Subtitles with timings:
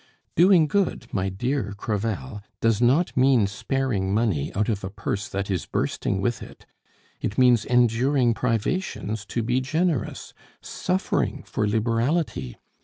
[0.35, 5.51] "Doing good, my dear Crevel, does not mean sparing money out of a purse that
[5.51, 6.65] is bursting with it;
[7.19, 12.57] it means enduring privations to be generous, suffering for liberality!